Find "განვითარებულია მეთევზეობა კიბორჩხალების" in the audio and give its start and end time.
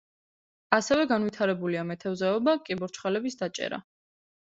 1.11-3.37